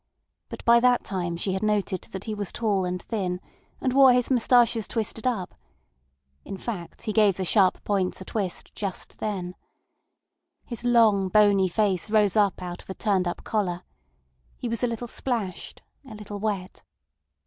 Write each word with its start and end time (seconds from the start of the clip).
But 0.49 0.65
by 0.65 0.79
that 0.79 1.03
time 1.03 1.37
she 1.37 1.53
had 1.53 1.61
noted 1.61 2.07
that 2.11 2.23
he 2.23 2.33
was 2.33 2.51
tall 2.51 2.85
and 2.85 2.99
thin, 2.99 3.39
and 3.79 3.93
wore 3.93 4.13
his 4.13 4.31
moustaches 4.31 4.87
twisted 4.87 5.27
up. 5.27 5.53
In 6.43 6.57
fact, 6.57 7.03
he 7.03 7.13
gave 7.13 7.37
the 7.37 7.45
sharp 7.45 7.83
points 7.83 8.19
a 8.19 8.25
twist 8.25 8.73
just 8.73 9.19
then. 9.19 9.53
His 10.65 10.83
long, 10.83 11.27
bony 11.29 11.69
face 11.69 12.09
rose 12.09 12.35
out 12.35 12.81
of 12.81 12.89
a 12.89 12.95
turned 12.95 13.27
up 13.27 13.43
collar. 13.43 13.83
He 14.57 14.67
was 14.67 14.83
a 14.83 14.87
little 14.87 15.05
splashed, 15.05 15.83
a 16.09 16.15
little 16.15 16.39
wet. 16.39 16.81